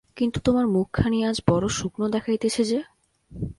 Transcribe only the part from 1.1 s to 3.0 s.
আজ বড়ো শুকনো দেখাইতেছে যে?